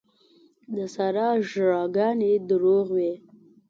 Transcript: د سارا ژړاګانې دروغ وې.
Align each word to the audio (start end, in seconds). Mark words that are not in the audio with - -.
د 0.75 0.77
سارا 0.93 1.29
ژړاګانې 1.47 2.33
دروغ 2.49 2.85
وې. 2.97 3.13